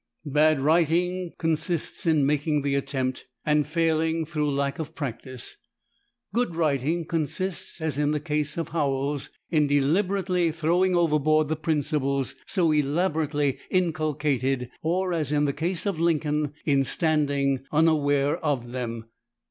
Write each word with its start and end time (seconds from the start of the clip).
Bad 0.25 0.61
writing 0.61 1.33
consists 1.37 2.07
in 2.07 2.25
making 2.25 2.63
the 2.63 2.73
attempt, 2.73 3.27
and 3.45 3.67
failing 3.67 4.25
through 4.25 4.49
lack 4.49 4.79
of 4.79 4.95
practise. 4.95 5.57
Good 6.33 6.55
writing 6.55 7.05
consists, 7.05 7.79
as 7.79 7.99
in 7.99 8.09
the 8.09 8.19
case 8.19 8.57
of 8.57 8.69
Howells, 8.69 9.29
in 9.51 9.67
deliberately 9.67 10.51
throwing 10.51 10.95
overboard 10.95 11.49
the 11.49 11.55
principles 11.55 12.33
so 12.47 12.71
elaborately 12.71 13.59
inculcated, 13.69 14.71
or, 14.81 15.13
as 15.13 15.31
in 15.31 15.45
the 15.45 15.53
case 15.53 15.85
of 15.85 15.99
Lincoln, 15.99 16.53
in 16.65 16.83
standing 16.83 17.59
unaware 17.71 18.43
of 18.43 18.71
them. 18.71 19.05